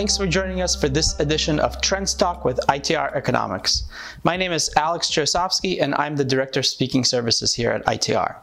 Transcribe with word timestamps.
Thanks 0.00 0.16
for 0.16 0.26
joining 0.26 0.62
us 0.62 0.74
for 0.74 0.88
this 0.88 1.20
edition 1.20 1.60
of 1.60 1.78
Trends 1.82 2.14
Talk 2.14 2.42
with 2.42 2.58
ITR 2.70 3.14
Economics. 3.14 3.82
My 4.24 4.34
name 4.34 4.50
is 4.50 4.70
Alex 4.74 5.10
Chausovsky, 5.10 5.82
and 5.82 5.94
I'm 5.94 6.16
the 6.16 6.24
Director 6.24 6.60
of 6.60 6.64
Speaking 6.64 7.04
Services 7.04 7.52
here 7.52 7.70
at 7.70 7.84
ITR. 7.84 8.36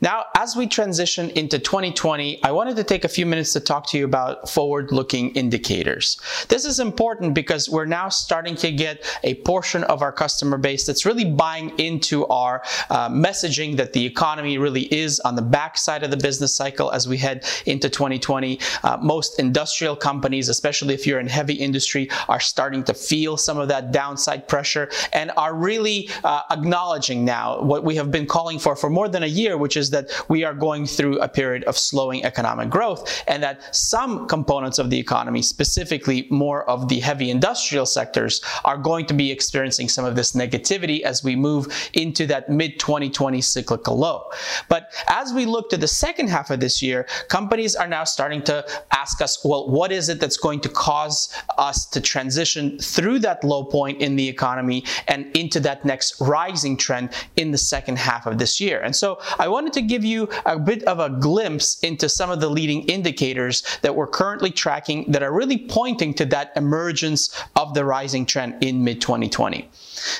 Now, 0.00 0.24
as 0.36 0.56
we 0.56 0.66
transition 0.66 1.30
into 1.30 1.58
2020, 1.58 2.42
I 2.44 2.52
wanted 2.52 2.76
to 2.76 2.84
take 2.84 3.04
a 3.04 3.08
few 3.08 3.26
minutes 3.26 3.52
to 3.54 3.60
talk 3.60 3.86
to 3.88 3.98
you 3.98 4.04
about 4.04 4.48
forward 4.48 4.92
looking 4.92 5.30
indicators. 5.30 6.20
This 6.48 6.64
is 6.64 6.80
important 6.80 7.34
because 7.34 7.68
we're 7.68 7.84
now 7.84 8.08
starting 8.08 8.54
to 8.56 8.70
get 8.70 9.04
a 9.24 9.34
portion 9.42 9.84
of 9.84 10.02
our 10.02 10.12
customer 10.12 10.58
base 10.58 10.86
that's 10.86 11.04
really 11.06 11.24
buying 11.24 11.70
into 11.78 12.26
our 12.26 12.62
uh, 12.90 13.08
messaging 13.08 13.76
that 13.76 13.92
the 13.92 14.04
economy 14.04 14.58
really 14.58 14.92
is 14.94 15.20
on 15.20 15.34
the 15.34 15.42
backside 15.42 16.02
of 16.02 16.10
the 16.10 16.16
business 16.16 16.54
cycle 16.54 16.90
as 16.92 17.08
we 17.08 17.16
head 17.16 17.46
into 17.66 17.88
2020. 17.88 18.60
Uh, 18.82 18.96
most 19.00 19.38
industrial 19.38 19.96
companies, 19.96 20.48
especially 20.48 20.94
if 20.94 21.06
you're 21.06 21.20
in 21.20 21.26
heavy 21.26 21.54
industry, 21.54 22.08
are 22.28 22.40
starting 22.40 22.82
to 22.84 22.94
feel 22.94 23.36
some 23.36 23.58
of 23.58 23.68
that 23.68 23.92
downside 23.92 24.46
pressure 24.48 24.90
and 25.12 25.30
are 25.36 25.54
really 25.54 26.08
uh, 26.24 26.42
acknowledging 26.50 27.24
now 27.24 27.60
what 27.62 27.84
we 27.84 27.96
have 27.96 28.10
been 28.10 28.26
calling 28.26 28.58
for 28.58 28.76
for 28.76 28.90
more 28.90 29.08
than 29.08 29.22
a 29.22 29.26
year 29.26 29.47
year, 29.48 29.56
which 29.56 29.76
is 29.76 29.90
that 29.90 30.06
we 30.28 30.44
are 30.44 30.54
going 30.54 30.86
through 30.86 31.18
a 31.20 31.28
period 31.28 31.64
of 31.64 31.76
slowing 31.76 32.24
economic 32.24 32.68
growth 32.70 33.00
and 33.26 33.42
that 33.42 33.74
some 33.74 34.26
components 34.28 34.78
of 34.78 34.90
the 34.90 34.98
economy, 34.98 35.42
specifically 35.42 36.26
more 36.30 36.68
of 36.68 36.88
the 36.88 37.00
heavy 37.00 37.30
industrial 37.30 37.86
sectors, 37.86 38.40
are 38.64 38.76
going 38.76 39.06
to 39.06 39.14
be 39.14 39.30
experiencing 39.30 39.88
some 39.88 40.04
of 40.04 40.14
this 40.14 40.32
negativity 40.32 41.00
as 41.02 41.24
we 41.24 41.34
move 41.34 41.64
into 41.94 42.26
that 42.26 42.48
mid 42.48 42.78
2020 42.78 43.40
cyclical 43.40 43.96
low. 43.96 44.30
But 44.68 44.92
as 45.08 45.32
we 45.32 45.46
look 45.46 45.70
to 45.70 45.76
the 45.76 45.88
second 45.88 46.28
half 46.28 46.50
of 46.50 46.60
this 46.60 46.82
year, 46.82 47.06
companies 47.28 47.74
are 47.74 47.88
now 47.88 48.04
starting 48.04 48.42
to 48.44 48.64
ask 48.92 49.22
us, 49.22 49.44
well, 49.44 49.70
what 49.70 49.90
is 49.92 50.08
it 50.08 50.20
that's 50.20 50.36
going 50.36 50.60
to 50.60 50.68
cause 50.68 51.32
us 51.56 51.86
to 51.86 52.00
transition 52.00 52.78
through 52.78 53.18
that 53.20 53.42
low 53.42 53.64
point 53.64 54.00
in 54.02 54.16
the 54.16 54.28
economy 54.28 54.84
and 55.08 55.34
into 55.36 55.58
that 55.60 55.84
next 55.84 56.20
rising 56.20 56.76
trend 56.76 57.10
in 57.36 57.50
the 57.50 57.58
second 57.58 57.98
half 57.98 58.26
of 58.26 58.38
this 58.38 58.60
year? 58.60 58.80
And 58.80 58.94
so 58.94 59.18
I 59.38 59.48
wanted 59.48 59.72
to 59.74 59.82
give 59.82 60.04
you 60.04 60.28
a 60.46 60.58
bit 60.58 60.82
of 60.84 61.00
a 61.00 61.10
glimpse 61.10 61.78
into 61.80 62.08
some 62.08 62.30
of 62.30 62.40
the 62.40 62.48
leading 62.48 62.82
indicators 62.84 63.62
that 63.82 63.94
we're 63.94 64.06
currently 64.06 64.50
tracking 64.50 65.10
that 65.12 65.22
are 65.22 65.32
really 65.32 65.58
pointing 65.58 66.14
to 66.14 66.26
that 66.26 66.52
emergence 66.56 67.34
of 67.56 67.74
the 67.74 67.84
rising 67.84 68.26
trend 68.26 68.62
in 68.62 68.82
mid 68.84 69.00
2020. 69.00 69.68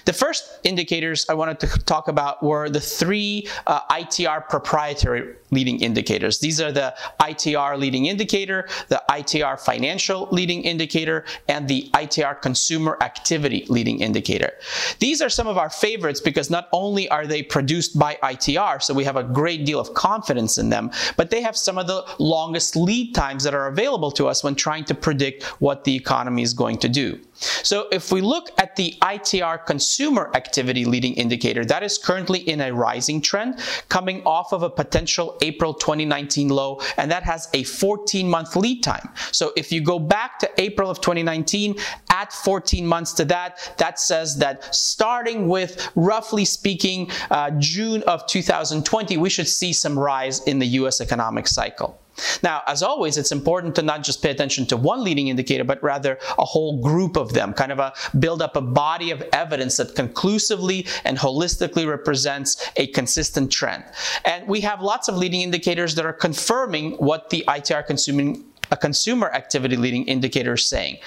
The 0.05 0.13
first 0.13 0.59
indicators 0.65 1.27
I 1.29 1.35
wanted 1.35 1.61
to 1.61 1.67
talk 1.85 2.09
about 2.09 2.43
were 2.43 2.69
the 2.69 2.81
three 2.81 3.49
uh, 3.67 3.81
ITR 3.91 4.49
proprietary 4.49 5.35
leading 5.51 5.81
indicators. 5.81 6.41
These 6.41 6.61
are 6.61 6.73
the 6.73 6.95
ITR 7.21 7.79
leading 7.79 8.07
indicator, 8.07 8.69
the 8.89 9.03
ITR 9.09 9.59
financial 9.59 10.29
leading 10.31 10.63
indicator, 10.63 11.25
and 11.49 11.69
the 11.69 11.91
ITR 11.95 12.41
consumer 12.41 12.99
activity 13.01 13.65
leading 13.69 14.01
indicator. 14.01 14.53
These 14.99 15.23
are 15.23 15.29
some 15.29 15.47
of 15.47 15.57
our 15.57 15.71
favorites 15.71 16.21
because 16.21 16.51
not 16.51 16.69
only 16.73 17.09
are 17.09 17.27
they 17.27 17.43
produced 17.43 17.99
by 17.99 18.19
ITR, 18.23 18.83
so 18.83 18.95
we 18.99 19.05
have 19.05 19.17
a 19.17 19.23
great 19.23 19.65
deal 19.65 19.79
of 19.79 19.95
confidence 19.95 20.59
in 20.59 20.69
them, 20.71 20.91
but 21.17 21.31
they 21.31 21.41
have 21.41 21.57
some 21.57 21.79
of 21.79 21.87
the 21.87 22.05
longest 22.19 22.75
lead 22.75 23.15
times 23.15 23.45
that 23.45 23.55
are 23.55 23.69
available 23.69 24.11
to 24.11 24.27
us 24.27 24.43
when 24.43 24.57
trying 24.57 24.85
to 24.85 24.95
predict 24.95 25.45
what 25.61 25.85
the 25.85 25.95
economy 25.95 26.43
is 26.43 26.53
going 26.53 26.77
to 26.79 26.89
do. 26.89 27.19
So 27.63 27.87
if 27.93 28.11
we 28.11 28.21
look 28.21 28.51
at 28.59 28.75
the 28.75 28.95
ITR 29.01 29.65
consumer 29.65 30.33
activity 30.35 30.85
leading 30.85 31.15
indicator, 31.15 31.65
that 31.65 31.85
is 31.85 31.97
currently 31.97 32.41
in 32.41 32.61
a 32.61 32.73
rising 32.73 33.21
trend, 33.21 33.61
coming 33.89 34.23
off 34.25 34.53
of 34.53 34.65
a 34.65 34.71
potential 34.71 35.39
April 35.43 35.73
2019 35.73 36.49
low, 36.49 36.81
and 36.97 37.09
that 37.13 37.23
has 37.23 37.49
a 37.55 37.63
14 37.63 38.29
month 38.29 38.57
lead 38.57 38.83
time. 38.83 39.09
So 39.31 39.53
if 39.57 39.71
you 39.71 39.81
go 39.81 40.01
back 40.01 40.41
to 40.41 40.51
April 40.61 40.91
of 40.91 41.01
2019, 41.01 41.77
add 42.19 42.33
14 42.33 42.87
months 42.87 43.13
to 43.15 43.25
that, 43.27 43.75
that 43.79 43.99
says 43.99 44.37
that 44.39 44.75
starting 44.75 45.49
with 45.49 45.91
roughly 45.95 46.45
speaking 46.45 47.11
uh, 47.31 47.51
June 47.59 48.03
of 48.05 48.27
2020, 48.27 49.17
we 49.17 49.31
should 49.31 49.49
see 49.49 49.73
some 49.73 49.99
rise 49.99 50.43
in 50.45 50.59
the 50.59 50.67
US 50.79 51.01
economic 51.01 51.47
cycle. 51.47 51.99
Now, 52.43 52.63
as 52.67 52.83
always, 52.83 53.17
it's 53.17 53.31
important 53.31 53.77
to 53.77 53.83
not 53.83 54.03
just 54.03 54.21
pay 54.23 54.31
attention 54.31 54.67
to 54.67 54.77
one 54.77 55.05
leading 55.05 55.29
indicator, 55.29 55.63
but 55.63 55.81
rather 55.83 56.19
a 56.37 56.45
whole 56.45 56.81
group 56.83 57.17
of 57.17 57.33
them, 57.33 57.53
kind 57.53 57.71
of 57.71 57.79
a 57.79 57.93
build 58.19 58.43
up 58.43 58.57
a 58.57 58.61
body 58.61 59.13
of 59.13 59.23
evidence 59.33 59.77
that 59.77 59.95
conclusively 59.95 60.85
and 61.05 61.17
holistically 61.17 61.87
represents 61.89 62.71
a 62.77 62.89
consistent 62.89 63.53
trend. 63.53 63.85
And 64.25 64.49
we 64.49 64.61
have 64.63 64.81
lots 64.83 65.07
of 65.07 65.17
leading 65.17 65.43
indicators 65.43 65.95
that 65.95 66.05
are 66.05 66.13
confirming 66.13 66.93
what 66.93 67.31
the 67.31 67.45
ITR 67.47 67.87
consuming 67.87 68.45
a 68.71 68.77
consumer 68.77 69.31
activity 69.33 69.77
leading 69.77 70.05
indicator 70.07 70.55
is 70.55 70.67
saying. 70.67 70.99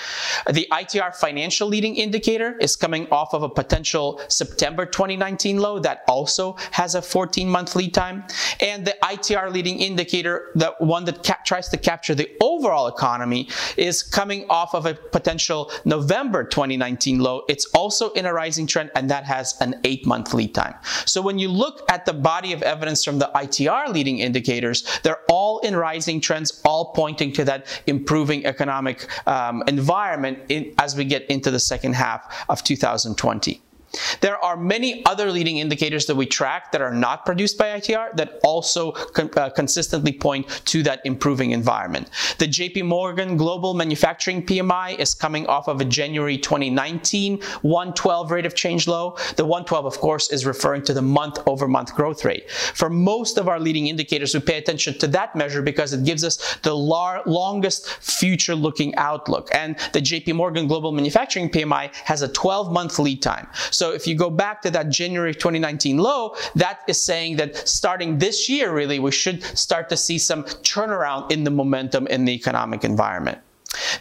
The 0.52 0.68
ITR 0.72 1.16
financial 1.16 1.68
leading 1.68 1.96
indicator 1.96 2.58
is 2.60 2.76
coming 2.76 3.08
off 3.12 3.34
of 3.34 3.44
a 3.44 3.50
potential 3.50 4.22
September 4.28 4.86
2019 4.86 5.58
low 5.58 5.80
that 5.80 6.04
also 6.08 6.56
has 6.72 6.96
a 6.96 7.02
14 7.02 7.50
month 7.50 7.76
lead 7.76 7.94
time. 7.94 8.24
And 8.62 8.86
the 8.86 8.96
ITR 9.04 9.52
leading 9.52 9.80
indicator, 9.80 10.52
the 10.56 10.76
one 10.80 11.06
that 11.06 11.24
tries 11.46 11.70
to 11.70 11.78
capture 11.78 12.16
the 12.16 12.30
overall 12.42 12.88
economy, 12.88 13.50
is 13.78 14.04
coming 14.04 14.46
off 14.50 14.74
of 14.74 14.86
a 14.86 14.94
potential 14.94 15.72
November 15.86 16.44
2019 16.44 17.20
low. 17.20 17.44
It's 17.48 17.66
also 17.74 18.12
in 18.12 18.26
a 18.26 18.34
rising 18.34 18.68
trend 18.68 18.92
and 18.96 19.10
that 19.10 19.26
has 19.26 19.60
an 19.62 19.76
eight 19.84 20.06
month 20.06 20.34
lead 20.34 20.54
time. 20.54 20.76
So 21.06 21.22
when 21.22 21.38
you 21.38 21.50
look 21.50 21.84
at 21.92 22.06
the 22.06 22.14
body 22.14 22.54
of 22.54 22.64
evidence 22.64 23.04
from 23.04 23.20
the 23.20 23.30
ITR 23.36 23.90
leading 23.90 24.20
indicators, 24.20 25.00
they're 25.04 25.22
all 25.30 25.60
in 25.60 25.76
rising 25.76 26.22
trends, 26.22 26.62
all 26.64 26.94
pointing 26.94 27.32
to 27.34 27.44
that 27.46 27.51
that 27.52 27.68
improving 27.88 28.46
economic 28.46 28.98
um, 29.28 29.64
environment 29.68 30.40
in, 30.50 30.74
as 30.78 30.96
we 30.96 31.06
get 31.06 31.24
into 31.30 31.52
the 31.52 31.60
second 31.60 31.94
half 31.94 32.22
of 32.50 32.64
2020. 32.64 33.62
There 34.22 34.38
are 34.38 34.58
many 34.58 35.06
other 35.06 35.32
leading 35.32 35.58
indicators 35.58 36.06
that 36.06 36.16
we 36.16 36.26
track 36.26 36.72
that 36.72 36.82
are 36.82 36.94
not 36.94 37.26
produced 37.26 37.58
by 37.58 37.80
ITR 37.80 38.16
that 38.16 38.40
also 38.44 38.92
con 38.92 39.30
uh, 39.36 39.50
consistently 39.50 40.14
point 40.14 40.48
to 40.66 40.84
that 40.84 41.02
improving 41.06 41.52
environment. 41.52 42.10
The 42.38 42.48
JP 42.48 42.86
Morgan 42.86 43.38
Global 43.38 43.74
Manufacturing 43.74 44.46
PMI 44.46 44.98
is 45.00 45.14
coming 45.14 45.48
off 45.48 45.68
of 45.68 45.82
a 45.82 45.86
January 45.86 46.38
2019 46.38 47.42
112 47.62 48.32
rate 48.32 48.46
of 48.46 48.56
change 48.56 48.88
low. 48.88 49.18
The 49.36 49.46
112, 49.46 49.86
of 49.86 49.98
course, 50.00 50.32
is 50.32 50.46
referring 50.46 50.84
to 50.84 50.94
the 50.94 51.02
month 51.02 51.40
over 51.48 51.68
month 51.68 51.94
growth 51.96 52.24
rate. 52.26 52.50
For 52.52 52.90
most 52.90 53.38
of 53.38 53.48
our 53.48 53.60
leading 53.60 53.88
indicators, 53.88 54.34
we 54.34 54.40
pay 54.40 54.58
attention 54.58 54.98
to 55.00 55.08
that 55.08 55.36
measure 55.36 55.62
because 55.62 55.94
it 55.94 56.04
gives 56.04 56.24
us 56.24 56.58
the 56.64 56.74
longest 56.74 57.88
future 57.88 58.56
looking 58.56 58.96
outlook. 58.96 59.50
And 59.54 59.78
the 59.94 60.02
JP 60.02 60.36
Morgan 60.36 60.68
Global 60.68 60.92
Manufacturing 60.92 61.50
PMI 61.50 61.94
has 61.94 62.22
a 62.22 62.28
12 62.28 62.72
month 62.72 63.00
lead 63.00 63.22
time. 63.22 63.48
So 63.72 63.81
so 63.82 63.90
if 63.90 64.06
you 64.06 64.14
go 64.14 64.30
back 64.30 64.62
to 64.62 64.70
that 64.70 64.90
January 64.90 65.34
2019 65.34 65.98
low, 65.98 66.36
that 66.54 66.82
is 66.88 67.02
saying 67.02 67.38
that 67.38 67.68
starting 67.68 68.20
this 68.20 68.48
year, 68.48 68.72
really, 68.72 69.00
we 69.00 69.10
should 69.10 69.42
start 69.58 69.90
to 69.90 69.98
see 69.98 70.20
some 70.20 70.44
turnaround 70.44 71.32
in 71.32 71.44
the 71.44 71.50
momentum 71.50 72.06
in 72.06 72.26
the 72.26 72.32
economic 72.32 72.84
environment. 72.84 73.40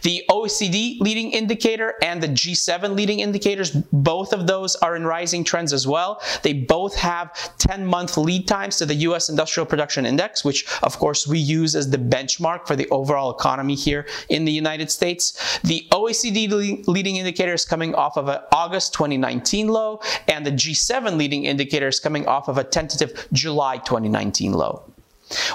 The 0.03 0.25
OECD 0.31 1.01
leading 1.01 1.33
indicator 1.33 1.95
and 2.03 2.23
the 2.23 2.29
G7 2.29 2.95
leading 2.95 3.21
indicators, 3.21 3.71
both 3.71 4.33
of 4.33 4.47
those 4.47 4.77
are 4.77 4.97
in 4.97 5.05
rising 5.05 5.45
trends 5.45 5.73
as 5.73 5.87
well. 5.87 6.23
They 6.43 6.53
both 6.53 6.95
have 6.97 7.57
10 7.59 7.87
month 7.87 8.17
lead 8.17 8.49
times 8.49 8.77
to 8.79 8.87
the 8.87 8.95
US 8.95 9.29
Industrial 9.29 9.67
Production 9.67 10.07
Index, 10.07 10.45
which 10.45 10.67
of 10.83 10.99
course 10.99 11.27
we 11.27 11.39
use 11.39 11.75
as 11.77 11.91
the 11.91 11.99
benchmark 11.99 12.67
for 12.67 12.77
the 12.77 12.89
overall 12.91 13.31
economy 13.31 13.75
here 13.75 14.07
in 14.29 14.45
the 14.45 14.53
United 14.53 14.91
States. 14.91 15.59
The 15.63 15.87
OECD 15.93 16.87
leading 16.87 17.17
indicator 17.17 17.53
is 17.53 17.65
coming 17.65 17.95
off 17.95 18.17
of 18.17 18.29
an 18.29 18.41
August 18.53 18.95
2019 18.95 19.69
low, 19.69 20.01
and 20.29 20.45
the 20.45 20.53
G7 20.53 21.17
leading 21.17 21.45
indicator 21.45 21.89
is 21.89 22.01
coming 22.01 22.27
off 22.27 22.49
of 22.49 22.59
a 22.59 22.65
tentative 22.65 23.29
July 23.33 23.79
2019 23.79 24.53
low. 24.53 24.91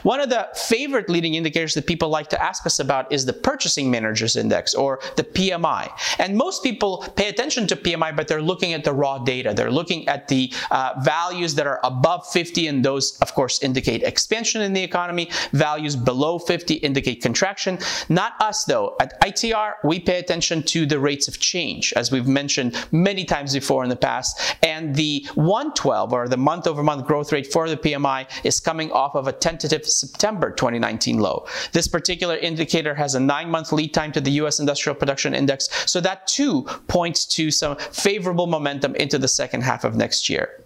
One 0.04 0.20
of 0.20 0.30
the 0.30 0.48
favorite 0.56 1.10
leading 1.10 1.36
indicators 1.36 1.74
that 1.74 1.86
people 1.86 2.10
like 2.10 2.30
to 2.30 2.42
ask 2.42 2.66
us 2.66 2.80
about 2.80 3.12
is 3.12 3.26
the 3.26 3.34
Purchasing 3.34 3.92
Managers 3.92 4.36
Index 4.36 4.74
or 4.74 5.00
the 5.16 5.24
PMI. 5.24 5.92
And 6.20 6.38
most 6.38 6.64
people 6.64 7.06
pay 7.16 7.30
attention 7.30 7.68
to 7.68 7.76
PMI, 7.76 8.16
but 8.16 8.28
they're 8.28 8.42
looking 8.42 8.74
at 8.74 8.84
the 8.84 8.94
raw 8.94 9.18
data. 9.18 9.54
They're 9.54 9.72
looking 9.72 10.08
at 10.08 10.28
the 10.28 10.52
uh, 10.72 10.94
values 11.02 11.56
that 11.56 11.68
are 11.68 11.80
above 11.84 12.28
50, 12.28 12.68
and 12.68 12.86
those, 12.86 13.18
of 13.20 13.34
course, 13.34 13.62
indicate 13.62 14.04
expansion 14.04 14.62
in 14.62 14.74
the 14.74 14.84
economy. 14.84 15.30
Values 15.52 15.96
below 15.96 16.40
50 16.40 16.76
indicate 16.76 17.22
contraction. 17.22 17.80
Not 18.10 18.34
us, 18.40 18.64
though. 18.66 18.96
At 19.00 19.20
ITR, 19.22 19.74
we 19.84 20.00
pay 20.00 20.20
attention 20.20 20.64
to 20.64 20.86
the 20.86 21.00
rates 21.00 21.28
of 21.28 21.40
change, 21.40 21.94
as 21.94 22.12
we've 22.12 22.28
mentioned 22.28 22.76
many 22.92 23.26
times 23.26 23.54
before 23.54 23.84
in 23.84 23.90
the 23.90 23.96
past. 23.96 24.40
And 24.64 24.96
the 24.96 25.28
112, 25.36 26.14
or 26.14 26.28
the 26.28 26.38
month 26.38 26.68
over 26.68 26.84
month 26.84 27.06
growth 27.06 27.32
rate 27.32 27.52
for 27.52 27.70
the 27.70 27.78
PMI, 27.78 28.28
is 28.44 28.60
coming 28.60 28.92
off 28.92 29.16
of 29.16 29.28
a 29.28 29.34
10 29.34 29.58
tentative 29.66 29.90
September 29.90 30.52
2019 30.52 31.18
low. 31.18 31.46
This 31.72 31.88
particular 31.88 32.38
indicator 32.38 32.94
has 32.94 33.16
a 33.16 33.20
nine 33.20 33.50
month 33.50 33.72
lead 33.72 33.94
time 33.94 34.12
to 34.12 34.22
the 34.22 34.32
US 34.42 34.60
Industrial 34.60 34.96
Production 34.96 35.34
Index, 35.34 35.70
so 35.90 36.00
that 36.02 36.28
too 36.28 36.64
points 36.88 37.26
to 37.38 37.52
some 37.52 37.78
favorable 37.78 38.48
momentum 38.48 38.96
into 38.96 39.18
the 39.18 39.28
second 39.28 39.62
half 39.62 39.84
of 39.84 39.96
next 39.96 40.30
year. 40.30 40.64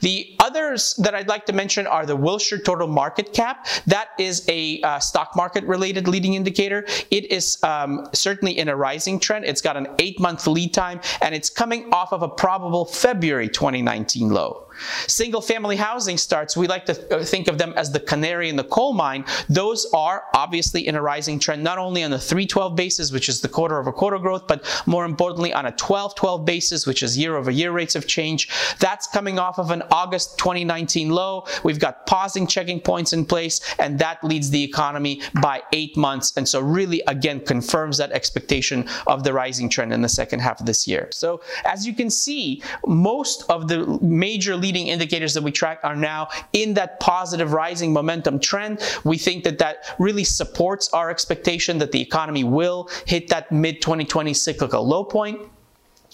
The 0.00 0.36
others 0.38 0.94
that 0.98 1.14
I'd 1.14 1.28
like 1.28 1.46
to 1.46 1.52
mention 1.52 1.86
are 1.86 2.06
the 2.06 2.14
Wilshire 2.14 2.58
Total 2.58 2.86
Market 2.86 3.32
Cap. 3.32 3.66
That 3.86 4.10
is 4.18 4.44
a 4.48 4.80
uh, 4.82 4.98
stock 4.98 5.34
market 5.34 5.64
related 5.64 6.06
leading 6.06 6.34
indicator. 6.34 6.84
It 7.10 7.30
is 7.32 7.62
um, 7.62 8.06
certainly 8.12 8.58
in 8.58 8.68
a 8.68 8.76
rising 8.76 9.18
trend. 9.18 9.44
It's 9.44 9.62
got 9.62 9.76
an 9.76 9.88
eight 9.98 10.20
month 10.20 10.46
lead 10.46 10.72
time 10.72 11.00
and 11.22 11.34
it's 11.34 11.50
coming 11.50 11.92
off 11.92 12.12
of 12.12 12.22
a 12.22 12.28
probable 12.28 12.84
February 12.84 13.48
2019 13.48 14.28
low. 14.28 14.65
Single 15.06 15.40
family 15.40 15.76
housing 15.76 16.18
starts, 16.18 16.56
we 16.56 16.66
like 16.66 16.86
to 16.86 17.16
uh, 17.16 17.24
think 17.24 17.48
of 17.48 17.58
them 17.58 17.72
as 17.76 17.90
the 17.92 18.00
canary 18.00 18.48
in 18.48 18.56
the 18.56 18.64
coal 18.64 18.92
mine. 18.92 19.24
Those 19.48 19.86
are 19.92 20.24
obviously 20.34 20.86
in 20.86 20.94
a 20.94 21.02
rising 21.02 21.38
trend, 21.38 21.62
not 21.62 21.78
only 21.78 22.02
on 22.02 22.10
the 22.10 22.18
312 22.18 22.76
basis, 22.76 23.12
which 23.12 23.28
is 23.28 23.40
the 23.40 23.48
quarter 23.48 23.78
over 23.78 23.92
quarter 23.92 24.18
growth, 24.18 24.46
but 24.46 24.64
more 24.86 25.04
importantly 25.04 25.52
on 25.52 25.66
a 25.66 25.70
1212 25.70 26.44
basis, 26.44 26.86
which 26.86 27.02
is 27.02 27.16
year 27.16 27.36
over 27.36 27.50
year 27.50 27.72
rates 27.72 27.94
of 27.94 28.06
change. 28.06 28.48
That's 28.78 29.06
coming 29.06 29.38
off 29.38 29.58
of 29.58 29.70
an 29.70 29.82
August 29.90 30.38
2019 30.38 31.10
low. 31.10 31.46
We've 31.62 31.78
got 31.78 32.06
pausing 32.06 32.46
checking 32.46 32.80
points 32.80 33.12
in 33.12 33.24
place, 33.24 33.60
and 33.78 33.98
that 33.98 34.22
leads 34.22 34.50
the 34.50 34.62
economy 34.62 35.22
by 35.40 35.62
eight 35.72 35.96
months. 35.96 36.36
And 36.36 36.48
so 36.48 36.60
really, 36.60 37.02
again, 37.06 37.40
confirms 37.40 37.98
that 37.98 38.12
expectation 38.12 38.88
of 39.06 39.24
the 39.24 39.32
rising 39.32 39.68
trend 39.68 39.92
in 39.92 40.02
the 40.02 40.08
second 40.08 40.40
half 40.40 40.60
of 40.60 40.66
this 40.66 40.86
year. 40.86 41.08
So 41.12 41.40
as 41.64 41.86
you 41.86 41.94
can 41.94 42.10
see, 42.10 42.62
most 42.86 43.44
of 43.48 43.68
the 43.68 43.98
major 44.00 44.56
leading 44.66 44.88
indicators 44.88 45.32
that 45.32 45.44
we 45.44 45.52
track 45.52 45.78
are 45.84 45.94
now 45.94 46.28
in 46.52 46.74
that 46.74 46.98
positive 46.98 47.52
rising 47.52 47.92
momentum 47.92 48.40
trend. 48.40 48.82
We 49.04 49.16
think 49.16 49.44
that 49.44 49.58
that 49.58 49.94
really 50.00 50.24
supports 50.24 50.88
our 50.92 51.08
expectation 51.08 51.78
that 51.78 51.92
the 51.92 52.00
economy 52.00 52.42
will 52.42 52.90
hit 53.06 53.28
that 53.28 53.52
mid 53.52 53.80
2020 53.80 54.34
cyclical 54.34 54.84
low 54.84 55.04
point 55.04 55.38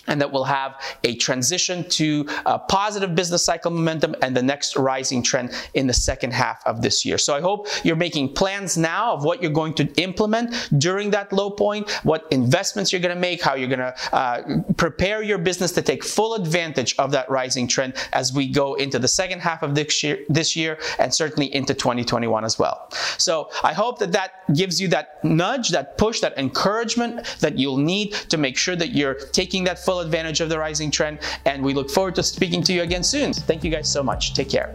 and 0.06 0.20
that 0.20 0.32
we'll 0.32 0.44
have 0.44 0.80
a 1.04 1.16
transition 1.16 1.88
to 1.90 2.26
a 2.46 2.58
positive 2.58 3.14
business 3.14 3.44
cycle 3.44 3.70
momentum 3.70 4.14
and 4.22 4.36
the 4.36 4.42
next 4.42 4.76
rising 4.76 5.22
trend 5.22 5.52
in 5.74 5.86
the 5.86 5.94
second 5.94 6.32
half 6.32 6.62
of 6.66 6.82
this 6.82 7.04
year. 7.04 7.18
So 7.18 7.34
I 7.34 7.40
hope 7.40 7.68
you're 7.84 7.96
making 7.96 8.34
plans 8.34 8.76
now 8.76 9.14
of 9.14 9.24
what 9.24 9.42
you're 9.42 9.52
going 9.52 9.74
to 9.74 9.86
implement 10.00 10.68
during 10.78 11.10
that 11.10 11.32
low 11.32 11.50
point, 11.50 11.90
what 12.02 12.26
investments 12.30 12.92
you're 12.92 13.00
going 13.00 13.14
to 13.14 13.20
make, 13.20 13.42
how 13.42 13.54
you're 13.54 13.68
going 13.68 13.78
to 13.78 14.14
uh, 14.14 14.62
prepare 14.76 15.22
your 15.22 15.38
business 15.38 15.72
to 15.72 15.82
take 15.82 16.04
full 16.04 16.34
advantage 16.34 16.94
of 16.98 17.10
that 17.12 17.28
rising 17.30 17.68
trend 17.68 17.94
as 18.12 18.32
we 18.32 18.48
go 18.48 18.74
into 18.74 18.98
the 18.98 19.08
second 19.08 19.40
half 19.40 19.62
of 19.62 19.74
this 19.74 20.02
year, 20.02 20.18
this 20.28 20.56
year 20.56 20.78
and 20.98 21.12
certainly 21.14 21.54
into 21.54 21.74
2021 21.74 22.44
as 22.44 22.58
well. 22.58 22.88
So 23.18 23.50
I 23.62 23.72
hope 23.72 23.98
that 24.00 24.12
that 24.12 24.32
gives 24.54 24.80
you 24.80 24.88
that 24.88 25.22
nudge, 25.24 25.70
that 25.70 25.98
push, 25.98 26.20
that 26.20 26.36
encouragement 26.38 27.36
that 27.40 27.58
you'll 27.58 27.76
need 27.76 28.12
to 28.30 28.36
make 28.36 28.56
sure 28.56 28.76
that 28.76 28.90
you're 28.90 29.14
taking 29.14 29.64
that 29.64 29.78
full 29.78 29.91
full 29.92 30.00
advantage 30.00 30.40
of 30.40 30.48
the 30.48 30.58
rising 30.58 30.90
trend. 30.90 31.18
And 31.44 31.62
we 31.62 31.74
look 31.74 31.90
forward 31.90 32.14
to 32.14 32.22
speaking 32.22 32.62
to 32.62 32.72
you 32.72 32.82
again 32.82 33.04
soon. 33.04 33.34
Thank 33.34 33.62
you 33.62 33.70
guys 33.70 33.92
so 33.92 34.02
much. 34.02 34.32
Take 34.32 34.48
care. 34.48 34.74